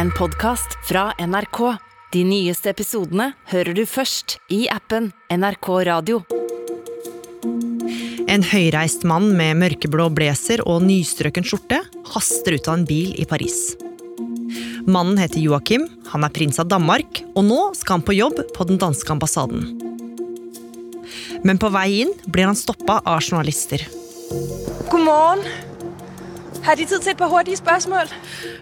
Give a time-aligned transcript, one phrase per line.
[0.00, 1.58] en podkast fra NRK.
[2.12, 6.22] De nyeste episodene hører du først i appen NRK Radio.
[8.30, 11.82] En høyreist mann med mørkeblå blazer og nystrøken skjorte
[12.14, 13.74] haster ut av en bil i Paris.
[14.88, 15.84] Mannen heter Joakim,
[16.14, 19.68] han er prins av Danmark, og nå skal han på jobb på den danske ambassaden.
[21.44, 23.84] Men på vei inn blir han stoppa av journalister.
[24.88, 25.68] Godmorgen.
[26.64, 28.10] Har De tid til et par hurtige spørsmål?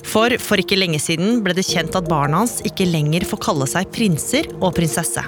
[0.07, 3.67] For for ikke lenge siden ble det kjent at barna hans ikke lenger får kalle
[3.71, 5.25] seg prinser og prinsesse.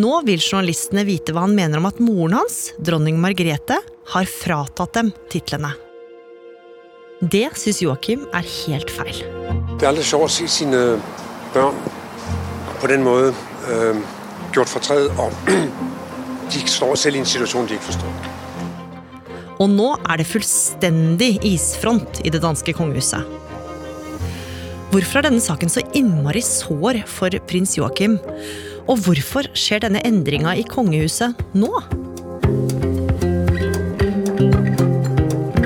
[0.00, 3.76] Nå vil journalistene vite hva han mener om at moren hans, dronning Margrethe,
[4.14, 5.72] har fratatt dem titlene.
[7.20, 9.20] Det syns Joakim er helt feil.
[9.76, 10.80] Det er aldri sjovt å se sine
[11.54, 11.76] børn
[12.80, 13.36] på den måten
[13.68, 14.00] øh,
[14.56, 15.32] gjort fortred, og
[16.52, 18.39] de står selv i en situasjon de ikke forstår.
[19.60, 23.26] Og nå er det fullstendig isfront i det danske kongehuset.
[24.90, 28.16] Hvorfor er denne saken så innmari sår for prins Joakim?
[28.88, 31.70] Og hvorfor skjer denne endringa i kongehuset nå?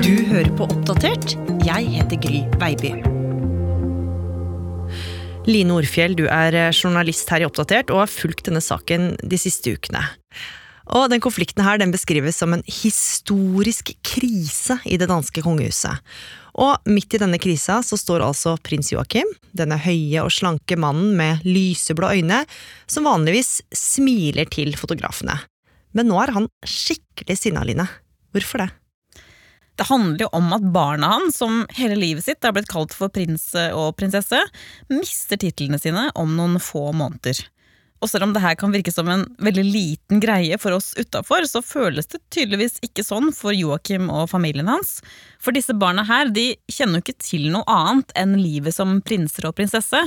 [0.03, 1.37] Du hører på Oppdatert.
[1.65, 2.91] Jeg heter Gry Baby.
[5.47, 9.71] Line Orfjell, du er journalist her i Oppdatert og har fulgt denne saken de siste
[9.77, 10.03] ukene.
[10.93, 16.03] Og den Konflikten her den beskrives som en historisk krise i det danske kongehuset.
[16.61, 19.27] Og midt i denne krisa så står altså prins Joakim,
[19.57, 22.43] denne høye og slanke mannen med lyseblå øyne,
[22.87, 25.35] som vanligvis smiler til fotografene.
[25.95, 27.87] Men nå er han skikkelig sinna, Line.
[28.35, 28.71] Hvorfor det?
[29.75, 33.11] Det handler jo om at barna hans, som hele livet sitt har blitt kalt for
[33.11, 34.39] prins og prinsesse,
[34.91, 37.41] mister titlene sine om noen få måneder.
[38.03, 41.45] Og selv om det her kan virke som en veldig liten greie for oss utafor,
[41.47, 44.99] så føles det tydeligvis ikke sånn for Joakim og familien hans.
[45.41, 49.47] For disse barna her de kjenner jo ikke til noe annet enn livet som prinser
[49.49, 50.01] og prinsesse,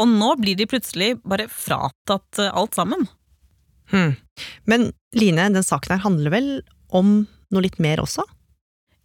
[0.00, 3.06] og nå blir de plutselig bare fratatt alt sammen.
[3.92, 4.16] Hmm.
[4.64, 6.48] Men Line, den saken her handler vel
[6.94, 7.20] om
[7.52, 8.24] noe litt mer også?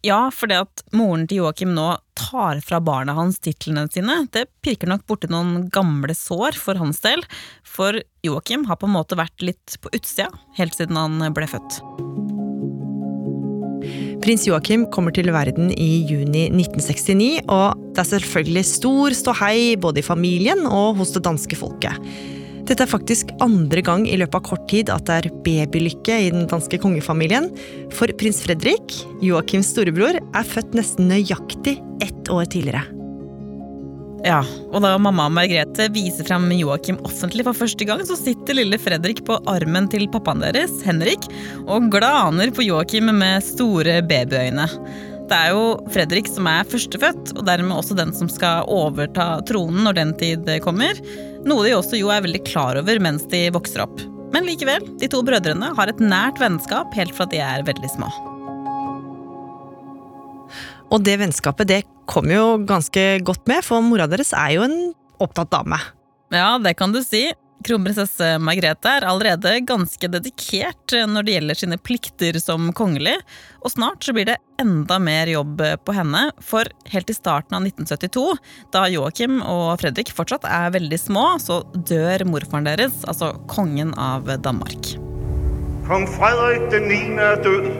[0.02, 4.46] Ja, for det at moren til Joakim nå tar fra barna hans titlene sine, det
[4.64, 7.20] pirker nok borti noen gamle sår for hans del.
[7.68, 11.80] For Joakim har på en måte vært litt på utsida helt siden han ble født.
[14.20, 20.00] Prins Joakim kommer til verden i juni 1969, og det er selvfølgelig stor ståhei både
[20.00, 21.96] i familien og hos det danske folket.
[22.70, 26.28] Dette er faktisk andre gang i løpet av kort tid at det er babylykke i
[26.30, 27.48] den danske kongefamilien.
[27.98, 28.94] For prins Fredrik,
[29.26, 32.86] Joakims storebror, er født nesten nøyaktig ett år tidligere.
[34.22, 38.78] Ja, og da mamma Margrethe viser fram Joakim offentlig for første gang, så sitter lille
[38.78, 41.26] Fredrik på armen til pappaen deres, Henrik,
[41.66, 44.68] og glaner på Joakim med store babyøyne.
[45.30, 49.84] Det er jo Fredrik som er førstefødt, og dermed også den som skal overta tronen
[49.86, 50.98] når den tid kommer.
[51.46, 54.02] Noe de også jo er veldig klar over mens de vokser opp.
[54.34, 58.10] Men likevel, de to brødrene har et nært vennskap helt fra de er veldig små.
[60.90, 61.80] Og det vennskapet det
[62.10, 64.78] kom jo ganske godt med, for mora deres er jo en
[65.22, 65.78] opptatt dame.
[66.34, 67.28] Ja, det kan du si.
[67.60, 73.18] Kronprinsesse Margrethe er allerede ganske dedikert når det gjelder sine plikter som kongelig,
[73.60, 77.66] og snart så blir det enda mer jobb på henne, for helt i starten av
[77.68, 78.24] 1972,
[78.72, 84.30] da Joakim og Fredrik fortsatt er veldig små, så dør morfaren deres, altså kongen av
[84.40, 84.94] Danmark.
[85.90, 87.00] Kong Fredrik den 9.
[87.20, 87.70] er død.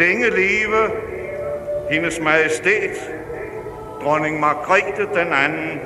[0.00, 0.86] Lenge leve
[1.90, 2.96] Hennes Majestet,
[4.00, 5.82] dronning Margrethe den anden.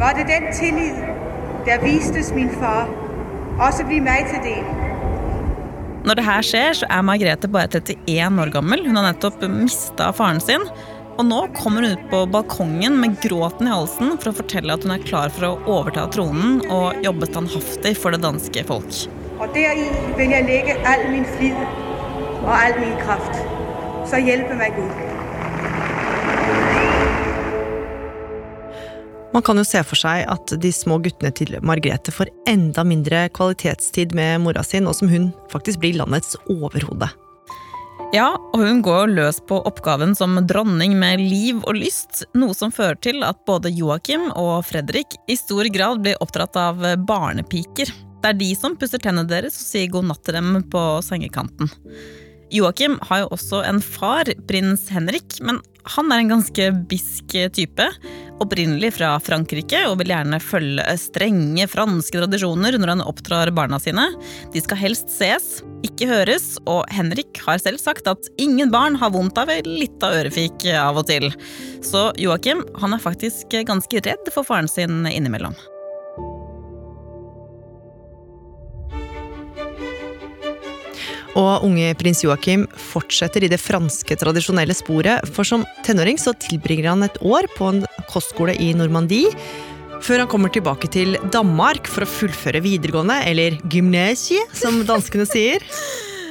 [0.00, 1.09] Var det den tillid,
[1.66, 2.88] der vistes min far,
[3.60, 4.64] også bli meg til del?
[6.00, 8.86] Når det her skjer, så er Margrethe bare 31 år gammel.
[8.86, 10.64] Hun har nettopp mista faren sin.
[11.20, 14.86] Og nå kommer hun ut på balkongen med gråten i halsen for å fortelle at
[14.86, 19.02] hun er klar for å overta tronen og jobbe standhaftig for det danske folk.
[19.36, 21.60] Og deri vil jeg legge all min flid
[22.40, 23.36] og all min kraft.
[24.08, 25.09] Så hjelpe meg Gud.
[29.32, 33.28] Man kan jo se for seg at de små guttene til Margrethe får enda mindre
[33.36, 37.06] kvalitetstid med mora si, nå som hun faktisk blir landets overhode.
[38.10, 42.74] Ja, og hun går løs på oppgaven som dronning med liv og lyst, noe som
[42.74, 47.92] fører til at både Joakim og Fredrik i stor grad blir oppdratt av barnepiker.
[48.20, 51.70] Det er de som pusser tennene deres og sier god natt til dem på sengekanten.
[52.50, 57.86] Joakim har jo også en far, prins Henrik, men han er en ganske bisk type.
[58.40, 64.06] opprinnelig fra Frankrike og vil gjerne følge strenge franske tradisjoner når han oppdrar barna sine.
[64.54, 69.12] De skal helst ses, ikke høres, og Henrik har selv sagt at ingen barn har
[69.12, 71.28] vondt av ei lita ørefik av og til.
[71.84, 75.56] Så Joakim han er faktisk ganske redd for faren sin innimellom.
[81.38, 86.90] Og unge prins Joakim fortsetter i det franske tradisjonelle sporet, for som tenåring så tilbringer
[86.90, 89.30] han et år på en kostskole i Normandie,
[90.00, 95.66] før han kommer tilbake til Danmark for å fullføre videregående, eller gymnasie, som danskene sier.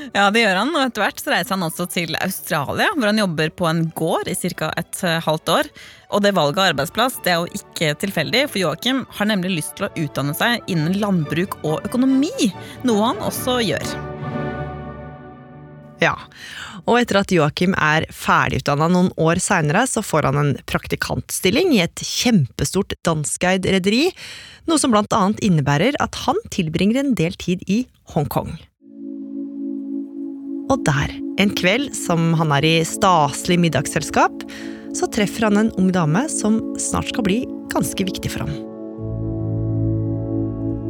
[0.09, 3.21] Ja, det gjør han, og etter hvert så reiser han også til Australia, hvor han
[3.21, 4.71] jobber på en gård i ca.
[4.79, 5.71] et eh, halvt år.
[6.09, 9.77] Og det valget av arbeidsplass det er jo ikke tilfeldig, for Joakim har nemlig lyst
[9.77, 12.53] til å utdanne seg innen landbruk og økonomi,
[12.89, 14.08] noe han også gjør.
[15.99, 16.13] Ja,
[16.85, 21.83] og etter at Joakim er ferdigutdanna noen år seinere, så får han en praktikantstilling i
[21.83, 24.07] et kjempestort danskeid rederi,
[24.69, 28.55] noe som blant annet innebærer at han tilbringer en del tid i Hongkong.
[30.69, 31.11] Og der,
[31.41, 34.45] en kveld som han er i staselig middagsselskap,
[34.95, 37.43] så treffer han en ung dame som snart skal bli
[37.73, 38.68] ganske viktig for ham.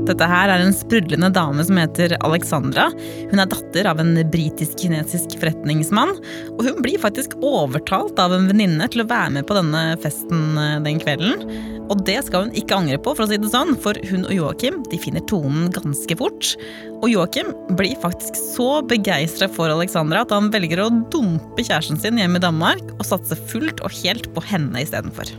[0.10, 2.88] Dette her er en sprudlende dame som heter Alexandra.
[3.30, 6.16] Hun er datter av en britisk-kinesisk forretningsmann.
[6.56, 10.58] Og hun blir faktisk overtalt av en venninne til å være med på denne festen
[10.58, 11.46] eh, den kvelden.
[11.90, 14.34] Og det skal hun ikke angre på, for å si det sånn, for hun og
[14.36, 16.54] Joakim de finner tonen ganske fort.
[17.00, 22.22] Og Joakim blir faktisk så begeistra for Alexandra at han velger å dumpe kjæresten sin
[22.22, 25.34] hjemme i Danmark og satse fullt og helt på henne istedenfor.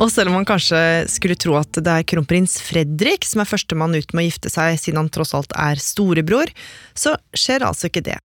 [0.00, 0.80] Og selv om man kanskje
[1.12, 4.78] skulle tro at det er kronprins Fredrik som er førstemann ut med å gifte seg,
[4.80, 6.48] siden han tross alt er storebror,
[6.96, 8.16] så skjer altså ikke det.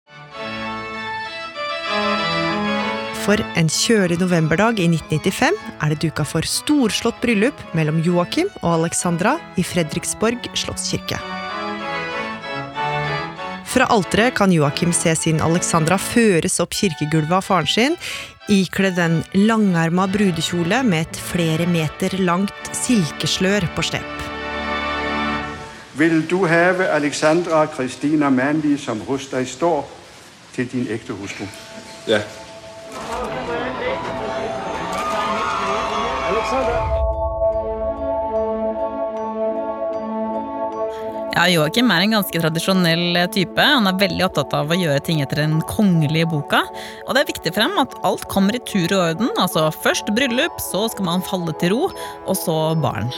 [3.25, 8.69] For en kjølig novemberdag i 1995 er det duka for storslått bryllup mellom Joakim og
[8.77, 11.19] Alexandra i Fredriksborg slottskirke.
[13.75, 17.97] Fra alteret kan Joakim se sin Alexandra føres opp kirkegulvet av faren sin,
[18.51, 24.25] ikledd en langerma brudekjole med et flere meter langt silkeslør på slepp.
[25.95, 29.85] Vil du have Alexandra Christina Manli, som hos deg står,
[30.55, 31.47] til din ekte hustru?
[32.07, 32.21] Ja.
[41.35, 43.59] Ja, Joakim er en ganske tradisjonell type.
[43.59, 46.61] Han er veldig opptatt av å gjøre ting etter den kongelige boka.
[47.03, 49.33] Og det er viktig for ham at alt kommer i tur og orden.
[49.35, 51.89] Altså først bryllup, så skal man falle til ro,
[52.23, 53.11] og så barn.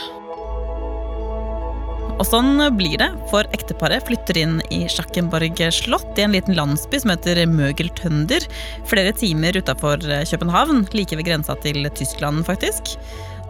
[2.18, 6.98] Og sånn blir det, for ekteparet flytter inn i Schackenborg slott i en liten landsby
[6.98, 8.50] som heter Møgeltønder,
[8.90, 12.98] flere timer utafor København, like ved grensa til Tyskland, faktisk.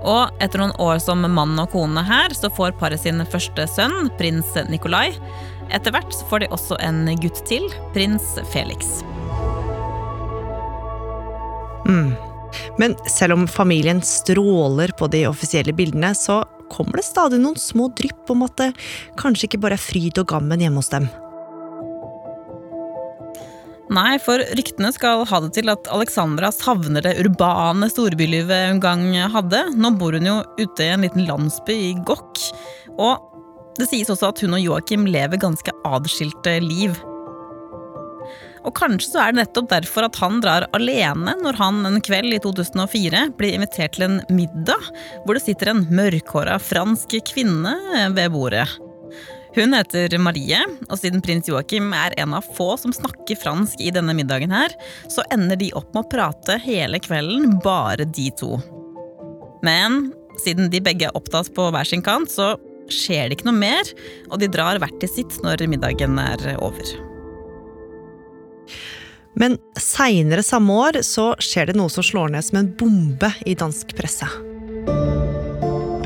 [0.06, 4.10] Og etter noen år som mann og kone her, så får paret sin første sønn,
[4.18, 5.10] prins Nikolai.
[5.74, 7.66] Etter hvert så får de også en gutt til,
[7.96, 9.00] prins Felix.
[11.88, 12.14] Mm.
[12.78, 16.42] Men selv om familien stråler på de offisielle bildene, så
[16.72, 18.72] kommer det stadig noen små drypp om at det
[19.20, 21.08] kanskje ikke bare er fryd og gammen hjemme hos dem.
[23.88, 29.04] Nei, for ryktene skal ha det til at Alexandra savner det urbane storbylivet hun gang
[29.32, 29.62] hadde.
[29.80, 32.42] Nå bor hun jo ute i en liten landsby i Gokk.
[33.00, 33.24] Og
[33.78, 36.98] det sies også at hun og Joakim lever ganske adskilte liv.
[38.66, 42.34] Og kanskje så er det nettopp derfor at han drar alene når han en kveld
[42.36, 44.90] i 2004 blir invitert til en middag
[45.24, 47.72] hvor det sitter en mørkhåra fransk kvinne
[48.18, 48.66] ved bordet.
[49.58, 53.90] Hun heter Marie, og siden prins Joakim er en av få som snakker fransk i
[53.90, 54.70] denne middagen her,
[55.10, 58.52] så ender de opp med å prate hele kvelden, bare de to.
[59.66, 62.52] Men siden de begge er opptatt på hver sin kant, så
[62.86, 63.90] skjer det ikke noe mer,
[64.30, 66.94] og de drar hvert til sitt når middagen er over.
[69.38, 73.58] Men seinere samme år så skjer det noe som slår ned som en bombe i
[73.58, 74.30] dansk presse.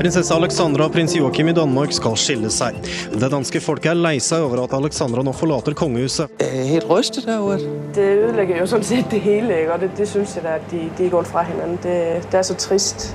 [0.03, 2.75] Prinsesse Alexandra og prins Joakim i Danmark skal skille seg.
[3.15, 6.33] Det danske folket er lei seg over at Alexandra nå forlater kongehuset.
[6.43, 7.69] Helt rystet derude.
[7.95, 9.77] Det ødelegger jo sånn sett det hele, ikke?
[9.77, 11.79] og det, det syns jeg da, at de, de går fra hverandre.
[11.87, 13.13] Det, det er så trist.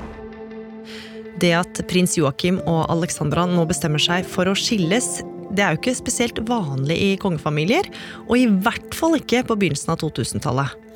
[1.37, 5.19] Det at prins Joakim og Alexandra nå bestemmer seg for å skilles,
[5.53, 7.85] det er jo ikke spesielt vanlig i kongefamilier,
[8.25, 10.88] og i hvert fall ikke på begynnelsen av 2000-tallet.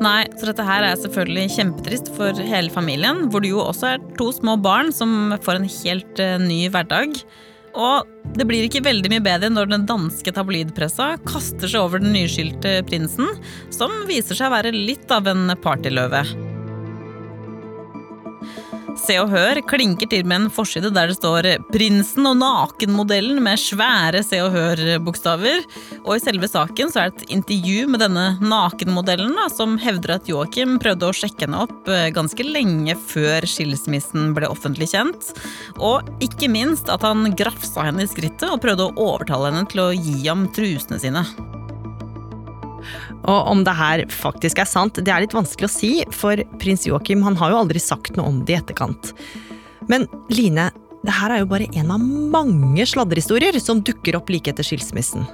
[0.00, 4.04] Nei, så dette her er selvfølgelig kjempetrist for hele familien, hvor det jo også er
[4.16, 7.20] to små barn som får en helt uh, ny hverdag.
[7.76, 12.16] Og det blir ikke veldig mye bedre når den danske tabloidpressa kaster seg over den
[12.16, 13.28] nyskilte prinsen,
[13.74, 16.24] som viser seg å være litt av en partyløve.
[19.00, 23.58] Se og Hør klinker til med en forside der det står 'Prinsen og nakenmodellen' med
[23.58, 25.64] svære Se og Hør-bokstaver.
[26.04, 30.16] Og i selve saken så er det et intervju med denne nakenmodellen da, som hevder
[30.18, 35.32] at Joakim prøvde å sjekke henne opp eh, ganske lenge før skilsmissen ble offentlig kjent.
[35.78, 39.86] Og ikke minst at han grafsa henne i skrittet og prøvde å overtale henne til
[39.86, 41.24] å gi ham trusene sine.
[43.28, 46.86] Og om det her faktisk er sant, det er litt vanskelig å si, for prins
[46.88, 49.12] Joakim han har jo aldri sagt noe om det i etterkant.
[49.90, 54.52] Men Line, det her er jo bare en av mange sladrehistorier som dukker opp like
[54.52, 55.24] etter skilsmissen.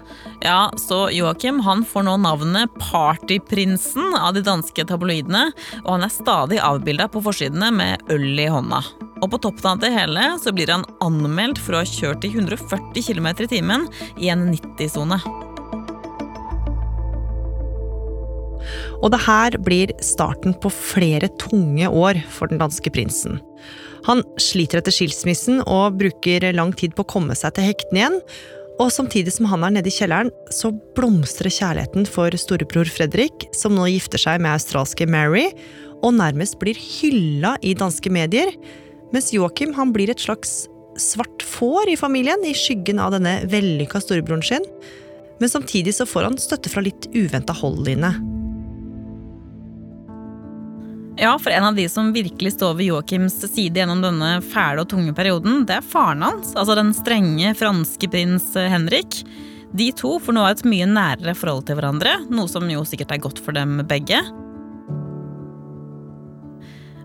[0.45, 5.49] Ja, så Joakim han får nå navnet Partyprinsen av de danske tabloidene,
[5.83, 8.85] og han er stadig avbilda på forsidene med øl i hånda.
[9.25, 12.31] Og på toppen av det hele så blir han anmeldt for å ha kjørt i
[12.37, 13.91] 140 km i timen
[14.23, 15.19] i en 90-sone.
[19.03, 23.41] Og det her blir starten på flere tunge år for den danske prinsen.
[24.07, 28.21] Han sliter etter skilsmissen og bruker lang tid på å komme seg til hektene igjen.
[28.77, 33.75] Og samtidig som han er nede i kjelleren, så blomstrer kjærligheten for storebror Fredrik, som
[33.77, 35.49] nå gifter seg med australske Mary,
[36.05, 38.53] og nærmest blir hylla i danske medier,
[39.15, 40.67] mens Joakim han blir et slags
[41.01, 44.65] svart får i familien, i skyggen av denne vellykka storebroren sin.
[45.41, 48.36] Men samtidig så får han støtte fra litt uventa hold, Line.
[51.19, 54.91] Ja, for en av de som virkelig står ved Joakims side gjennom denne fæle og
[54.93, 59.23] tunge perioden, det er faren hans, altså den strenge franske prins Henrik.
[59.73, 63.25] De to får nå et mye nærere forhold til hverandre, noe som jo sikkert er
[63.25, 64.21] godt for dem begge.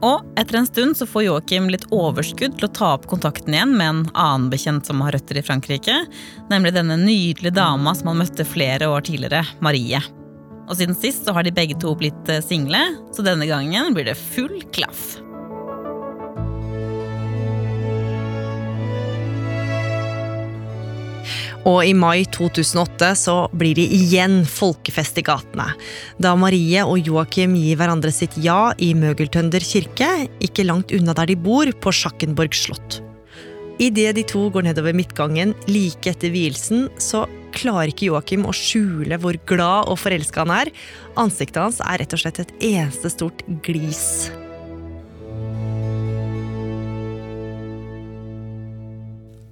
[0.03, 3.75] Og etter en stund så får Joakim litt overskudd til å ta opp kontakten igjen
[3.77, 6.01] med en annen bekjent som har røtter i Frankrike,
[6.51, 10.01] nemlig denne nydelige dama som han møtte flere år tidligere, Marie.
[10.71, 12.79] Og siden sist så har de begge to blitt eh, single,
[13.11, 15.19] så denne gangen blir det full klaff.
[21.67, 25.67] Og i mai 2008 så blir det igjen folkefest i gatene.
[26.17, 30.09] Da Marie og Joakim gir hverandre sitt ja i Møgeltønder kirke,
[30.41, 33.01] ikke langt unna der de bor, på Sjakkenborg slott.
[33.81, 37.23] Idet de to går nedover midtgangen like etter vielsen, så
[37.55, 40.69] klarer ikke Joakim å skjule hvor glad og forelska han er.
[41.17, 44.29] Ansiktet hans er rett og slett et eneste stort glis.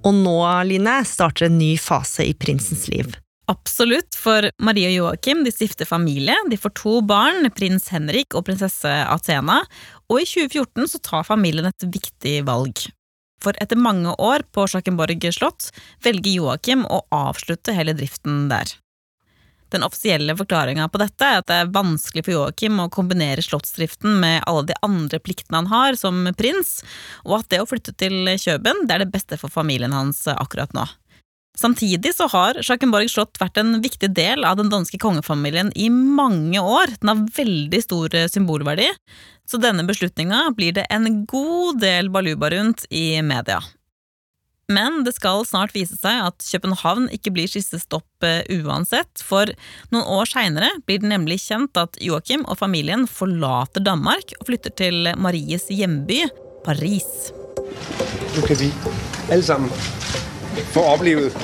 [0.06, 0.38] Og nå,
[0.70, 3.18] Line, starter en ny fase i prinsens liv.
[3.50, 6.38] Absolutt, for Marie og Joakim de stifter familie.
[6.54, 9.64] De får to barn, prins Henrik og prinsesse Athena.
[10.06, 12.86] Og i 2014 så tar familien et viktig valg.
[13.43, 15.72] For etter mange år på Schackenborg slott
[16.03, 18.75] velger Joakim å avslutte hele driften der.
[19.69, 24.17] Den offisielle forklaringa på dette er at det er vanskelig for Joakim å kombinere slottsdriften
[24.22, 26.79] med alle de andre pliktene han har som prins,
[27.27, 30.74] og at det å flytte til Kjøben det er det beste for familien hans akkurat
[30.74, 30.88] nå.
[31.58, 36.62] Samtidig så har Schakenborg slott vært en viktig del av den danske kongefamilien i mange
[36.62, 36.94] år.
[37.01, 38.88] Den har veldig stor symbolverdi,
[39.50, 43.60] så denne beslutninga blir det en god del baluba rundt i media.
[44.70, 49.50] Men det skal snart vise seg at København ikke blir siste stopp eh, uansett, for
[49.89, 54.75] noen år seinere blir det nemlig kjent at Joakim og familien forlater Danmark og flytter
[54.77, 56.22] til Maries hjemby,
[56.68, 57.32] Paris.
[58.38, 58.70] Nå kan vi
[59.34, 59.74] alle sammen
[60.74, 61.36] få oplevet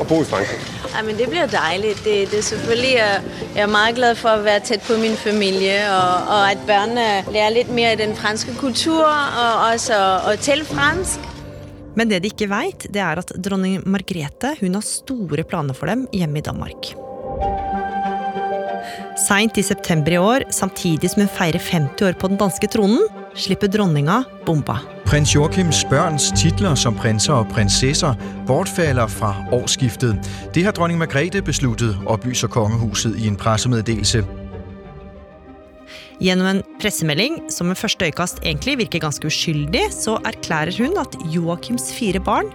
[0.00, 0.60] å bo i Frankrig.
[0.92, 2.02] Ja, men det blir dejligt.
[2.04, 2.94] Det, det er selvfølgelig,
[3.56, 7.24] jeg er meget glad for at være tæt på min familie, og, og at børnene
[7.32, 11.30] lærer lidt mere af den franske kultur, og også å at tælle fransk.
[11.96, 15.92] Men det de ikke veit, det er at dronning Margrethe hun har store planer for
[15.92, 16.94] dem hjemme i Danmark.
[19.26, 23.02] Seint i september i år, samtidig som hun feirer 50 år på den danske tronen,
[23.38, 24.80] slipper dronninga bomba.
[25.08, 28.16] Prins Joachims børns titler som prinser og prinsesser
[28.48, 30.30] bortfaller fra årsskiftet.
[30.54, 34.24] Det har dronning Margrethe besluttet, opplyser kongehuset i en pressemeddelelse.
[36.22, 41.16] Gjennom en pressemelding som med første øyekast egentlig virker ganske uskyldig, så erklærer hun at
[41.34, 42.52] Joakims fire barn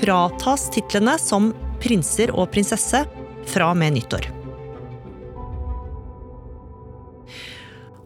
[0.00, 1.52] fratas titlene som
[1.84, 3.04] prinser og prinsesse
[3.50, 4.39] fra og med nyttår.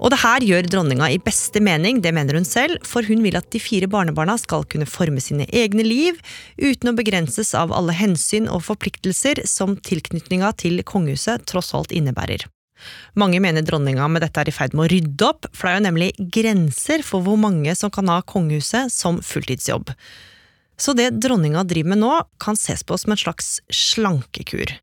[0.05, 3.39] Og det her gjør dronninga i beste mening, det mener hun selv, for hun vil
[3.39, 6.19] at de fire barnebarna skal kunne forme sine egne liv,
[6.61, 12.45] uten å begrenses av alle hensyn og forpliktelser som tilknytninga til kongehuset tross alt innebærer.
[13.17, 15.81] Mange mener dronninga med dette er i ferd med å rydde opp, for det er
[15.81, 19.95] jo nemlig grenser for hvor mange som kan ha kongehuset som fulltidsjobb.
[20.77, 24.77] Så det dronninga driver med nå, kan ses på som en slags slankekur.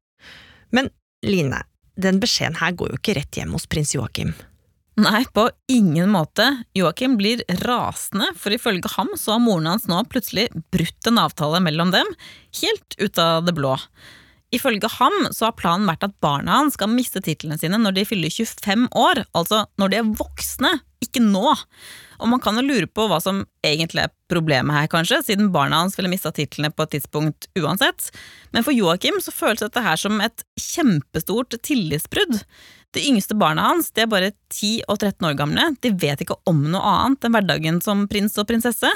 [0.73, 0.89] Men
[1.21, 1.61] Line,
[2.01, 4.33] den beskjeden her går jo ikke rett hjem hos prins Joakim.
[5.01, 6.45] Nei, på ingen måte.
[6.77, 11.61] Joakim blir rasende, for ifølge ham så har moren hans nå plutselig brutt en avtale
[11.63, 12.09] mellom dem,
[12.59, 13.73] helt ut av det blå.
[14.53, 18.05] Ifølge ham så har planen vært at barna hans skal miste titlene sine når de
[18.11, 21.55] fyller 25 år, altså når de er voksne, ikke nå.
[22.21, 25.81] Og man kan jo lure på hva som egentlig er problemet her, kanskje, siden barna
[25.81, 28.11] hans ville mista titlene på et tidspunkt uansett.
[28.55, 32.39] Men for Joakim så føles dette her som et kjempestort tillitsbrudd.
[32.95, 36.39] De yngste barna hans de er bare 10 og 13 år gamle, de vet ikke
[36.49, 38.89] om noe annet enn hverdagen som prins og prinsesse.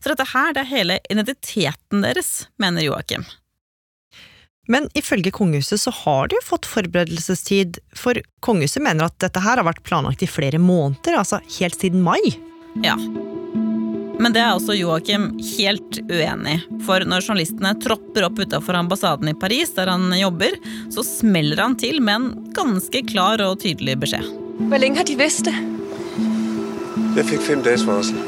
[0.00, 3.26] Så dette her det er hele identiteten deres, mener Joakim.
[4.70, 9.60] Men ifølge kongehuset så har de jo fått forberedelsestid, for kongehuset mener at dette her
[9.60, 12.20] har vært planlagt i flere måneder, altså helt siden mai.
[12.82, 12.96] Ja.
[14.18, 15.26] Men det er også Joakim
[15.56, 20.54] helt uenig For når journalistene tropper opp utafor ambassaden i Paris, der han jobber,
[20.94, 24.28] så smeller han til med en ganske klar og tydelig beskjed.
[24.70, 25.56] Hvor lenge har de visst det?
[27.14, 28.18] Jeg fikk fem dages varsel.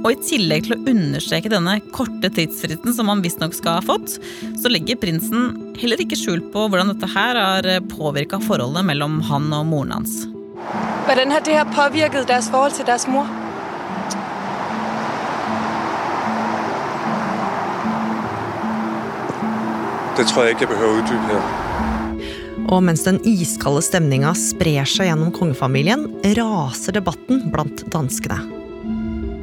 [0.00, 4.16] Og i tillegg til å understreke denne korte tidsfristen som han visstnok skal ha fått,
[4.56, 9.50] så legger prinsen heller ikke skjul på hvordan dette her har påvirka forholdet mellom han
[9.52, 10.22] og moren hans.
[11.06, 13.26] Hvordan har det her påvirket deres forhold til deres mor?
[20.18, 21.44] Det tror jeg ikke jeg behøver å utdype her.
[22.70, 28.59] Og mens den iskalde stemninga sprer seg gjennom kongefamilien, raser debatten blant danskene.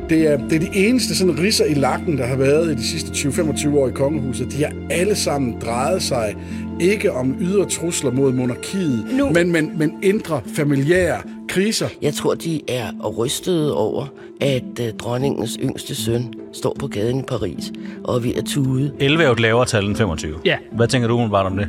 [0.09, 2.83] Det er, det er de eneste sådan risser i lakken, der har været i de
[2.83, 4.51] sidste 20-25 år i kongehuset.
[4.51, 6.35] De har alle sammen drejet sig
[6.79, 11.87] ikke om ydre trusler mod monarkiet, Nu- men, men, men indre familiære kriser.
[12.01, 14.05] Jeg tror, de er rystede over,
[14.41, 17.71] at øh, dronningens yngste søn står på gaden i Paris
[18.03, 18.91] og er ved at tude.
[18.99, 20.35] 11 er jo et lavere tal end 25.
[20.45, 20.57] Ja.
[20.71, 21.67] Hvad tænker du umiddelbart om det?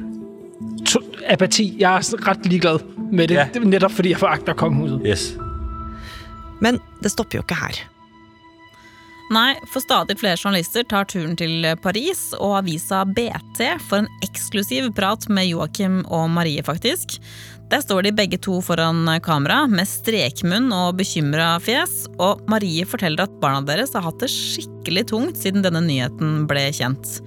[0.87, 1.77] To, apati.
[1.79, 2.79] Jeg er ret ligeglad
[3.13, 3.49] med det, ja.
[3.55, 5.01] det er netop fordi jeg foragter kongehuset.
[5.07, 5.39] Yes.
[6.61, 7.98] Men det stopper jo ikke her.
[9.29, 14.89] Nei, for stadig flere journalister tar turen til Paris, og avisa BT for en eksklusiv
[14.97, 17.19] prat med Joakim og Marie, faktisk.
[17.69, 23.27] Der står de begge to foran kamera med strekmunn og bekymra fjes, og Marie forteller
[23.27, 27.19] at barna deres har hatt det skikkelig tungt siden denne nyheten ble kjent.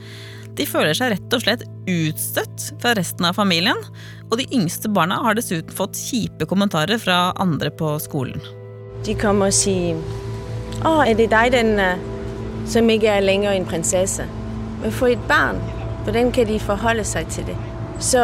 [0.57, 3.77] De føler seg rett og slett utstøtt fra resten av familien,
[4.31, 8.41] og de yngste barna har dessuten fått kjipe kommentarer fra andre på skolen.
[9.05, 10.01] De kommer og siger,
[10.85, 14.25] åh, er det deg, den, øh, som ikke er lenger en prinsesse?
[14.81, 15.59] Men for et barn,
[16.05, 17.57] hvordan kan de forholde seg til det?
[18.01, 18.21] Så,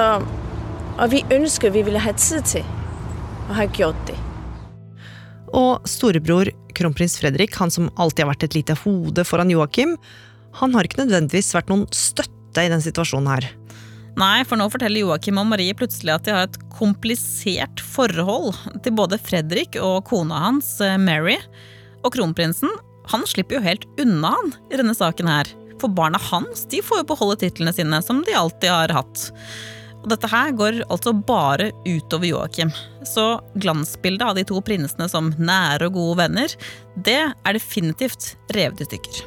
[0.97, 2.65] og vi ønsker, vi ville ha tid til
[3.47, 4.17] å ha gjort det.
[5.55, 9.95] Og storebror kronprins Fredrik, han som alltid har vært et lite hode foran Joakim,
[10.57, 13.47] han har ikke nødvendigvis vært noen støtte i den situasjonen her.
[14.17, 18.95] Nei, for nå forteller Joakim og Marie plutselig at de har et komplisert forhold til
[18.97, 21.37] både Fredrik og kona hans, eh, Mary.
[22.05, 22.71] Og kronprinsen
[23.07, 25.49] han slipper jo helt unna han i denne saken her.
[25.81, 29.29] For barna hans de får jo beholde titlene sine, som de alltid har hatt.
[30.03, 32.73] Og dette her går altså bare utover Joakim.
[33.07, 36.53] Så glansbildet av de to prinsene som nære og gode venner,
[36.95, 39.25] det er definitivt revet i stykker.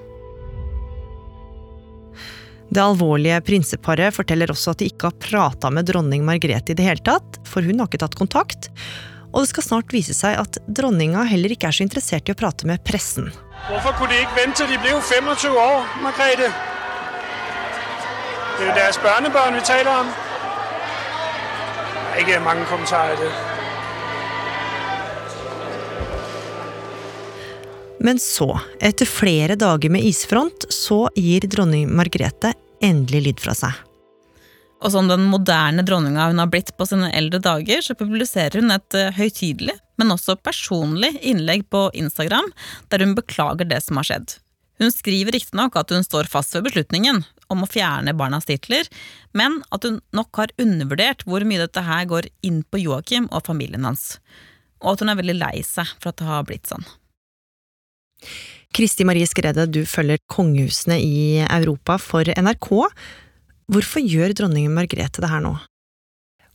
[2.70, 6.87] Det alvorlige prinseparet forteller også at de ikke har prata med dronning Margrethe i det
[6.87, 8.70] hele tatt, for hun har ikke tatt kontakt.
[9.31, 12.38] Og det skal snart vise seg at dronninga heller ikke er så interessert i å
[12.38, 13.31] prate med pressen.
[13.69, 16.51] Hvorfor kunne de ikke vente De ble jo 25 år, Margrethe?
[18.57, 20.11] Det er jo deres børnebørn, vi taler om.
[22.11, 23.31] Det er ikke mange kommentarer i det.
[28.01, 28.49] Men så,
[28.81, 33.89] etter flere dager med isfront, så gir dronning Margrethe endelig lyd fra seg.
[34.81, 38.73] Og som den moderne dronninga hun har blitt på sine eldre dager, så publiserer hun
[38.73, 42.49] et eh, høytidelig, men også personlig innlegg på Instagram,
[42.88, 44.38] der hun beklager det som har skjedd.
[44.81, 47.21] Hun skriver riktignok at hun står fast ved beslutningen
[47.53, 48.88] om å fjerne barnas titler,
[49.37, 53.45] men at hun nok har undervurdert hvor mye dette her går inn på Joakim og
[53.51, 54.14] familien hans,
[54.81, 56.88] og at hun er veldig lei seg for at det har blitt sånn.
[58.73, 62.71] Kristi Marie Skrede, du følger kongehusene i Europa for NRK.
[63.70, 65.52] Hvorfor gjør dronning Margrethe det her nå?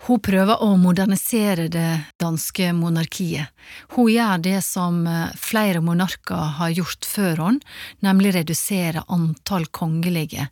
[0.06, 3.54] Hun prøver å modernisere det danske monarkiet.
[3.96, 10.50] Hun gjør det som eh, flere monarker har gjort før henne, nemlig redusere antall kongelige.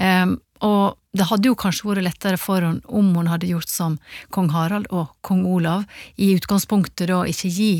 [0.00, 3.98] Ehm, og det hadde jo kanskje vært lettere for henne om hun hadde gjort som
[4.32, 5.84] kong Harald og kong Olav,
[6.16, 7.70] i utgangspunktet da ikke gi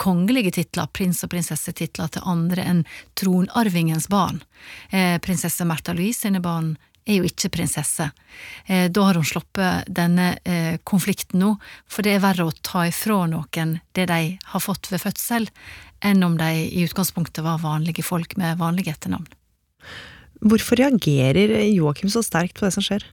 [0.00, 2.82] kongelige titler, prins- og prinsessetitler, til andre enn
[3.20, 4.40] tronarvingens barn.
[4.88, 8.08] Eh, prinsesse Märtha Louise sine barn er jo ikke prinsesse.
[8.66, 11.52] Eh, da har hun sluppet denne eh, konflikten nå,
[11.90, 15.48] for det er verre å ta ifra noen det de har fått ved fødsel,
[16.04, 19.28] enn om de i utgangspunktet var vanlige folk med vanlige etternavn.
[20.44, 23.04] Hvorfor reagerer Joakim så sterkt på det som skjer?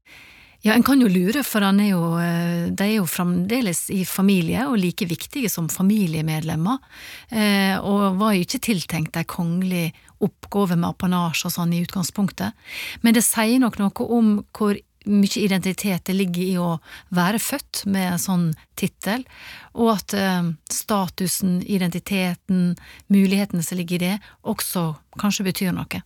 [0.62, 4.04] Ja, en kan jo lure, for han er jo, eh, de er jo fremdeles i
[4.06, 6.77] familie, og like viktige som familiemedlemmer,
[7.82, 9.88] og var jo ikke tiltenkt ei kongelig
[10.23, 12.55] oppgave med apanasje og sånn i utgangspunktet.
[13.01, 14.77] Men det sier nok noe om hvor
[15.10, 16.69] mye identitet det ligger i å
[17.15, 18.45] være født med en sånn
[18.77, 19.23] tittel,
[19.73, 22.75] og at eh, statusen, identiteten,
[23.10, 26.03] mulighetene som ligger i det, også kanskje betyr noe.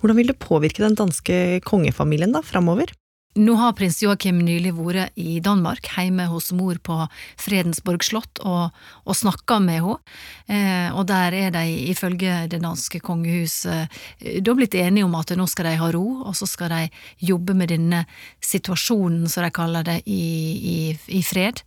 [0.00, 2.92] Hvordan vil det påvirke den danske kongefamilien da, framover?
[3.38, 6.96] Nå har prins Joakim nylig vært i Danmark, hjemme hos mor på
[7.38, 8.74] Fredensborg slott, og,
[9.06, 10.16] og snakka med henne.
[10.50, 11.62] Eh, og der er de,
[11.92, 13.86] ifølge det danske kongehuset,
[14.18, 16.80] eh, da blitt enige om at nå skal de ha ro, og så skal de
[17.22, 18.00] jobbe med denne
[18.42, 20.26] situasjonen, som de kaller det, i,
[20.74, 20.76] i,
[21.14, 21.62] i fred.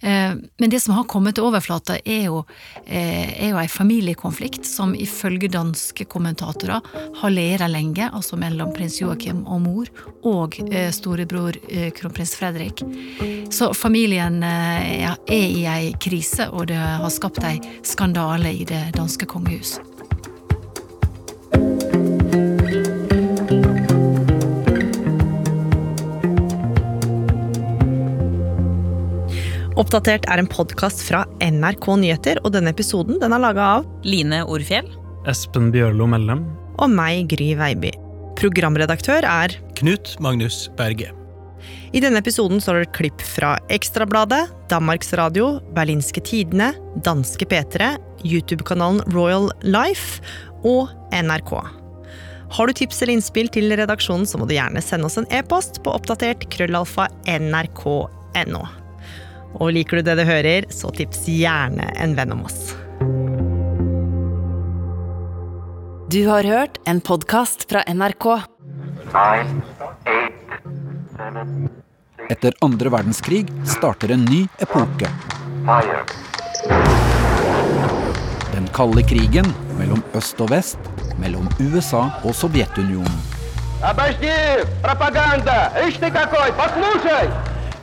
[0.00, 2.40] Eh, men det som har kommet til overflata, er jo,
[2.86, 6.80] eh, er jo en familiekonflikt som ifølge danske kommentatorer
[7.20, 9.92] har lært lenge, altså mellom prins Joakim og mor,
[10.24, 12.82] og eh, storebror eh, kronprins Fredrik.
[13.50, 18.84] Så familien eh, er i ei krise, og det har skapt ei skandale i det
[18.96, 19.80] danske kongehus.
[29.72, 34.44] Oppdatert er en podkast fra NRK Nyheter, og denne episoden den er laga av Line
[34.44, 34.86] Orfjell.
[35.26, 36.46] Espen Bjørlo Mellem.
[36.78, 37.90] Og meg, Gry Veiby.
[38.42, 41.12] Programredaktør er Knut Magnus Berge.
[41.94, 46.72] I denne episoden står det klipp fra Ekstrabladet, Danmarks Radio, Berlinske Tidene,
[47.06, 47.92] danske P3,
[48.26, 50.18] YouTube-kanalen Royal Life
[50.66, 51.54] og NRK.
[52.56, 55.78] Har du tips eller innspill til redaksjonen, så må du gjerne sende oss en e-post
[55.86, 58.66] på oppdatert krøllalfa nrk.no.
[59.62, 62.72] Og liker du det du hører, så tips gjerne en venn om oss.
[66.12, 68.26] Du har hørt en podkast fra NRK.
[72.28, 75.08] Etter andre verdenskrig starter en ny epoke.
[78.52, 79.48] Den kalde krigen
[79.78, 83.16] mellom øst og vest, mellom USA og Sovjetunionen.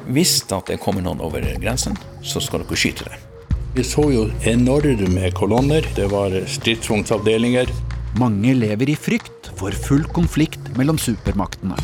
[0.06, 0.38] Hvis
[0.70, 3.30] det kommer noen over grensen, så skal dere skyte dem.
[3.74, 5.86] Vi så jo enorme kolonner.
[5.98, 7.70] Det var stridsvognsavdelinger.
[8.18, 11.78] Mange lever i frykt for full konflikt mellom supermaktene.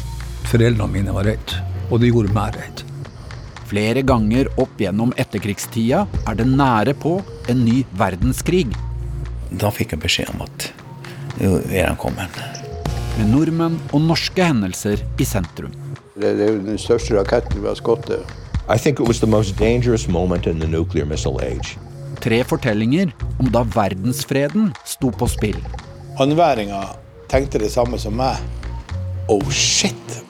[0.50, 1.54] Foreldrene mine var redd,
[1.92, 2.82] og de gjorde meg redd.
[3.70, 8.68] Flere ganger opp gjennom etterkrigstida er det nære på en ny verdenskrig.
[9.54, 10.70] Da fikk jeg beskjed om at
[11.40, 12.42] nå er han kommet.
[13.20, 15.74] Med nordmenn og norske hendelser i sentrum.
[16.16, 18.10] Det er den største raketten vi har skutt.
[18.10, 21.60] Jeg tror det var the mest dangerous moment i the nuclear missile.
[22.22, 25.60] Tre fortellinger om da verdensfreden sto på spill.
[26.16, 26.80] Andværinga
[27.28, 28.40] tenkte det samme som meg.
[29.28, 30.22] Oh shit!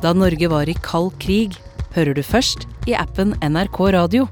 [0.00, 1.58] Da Norge var i kald krig,
[1.92, 4.24] hører du først i appen NRK Radio.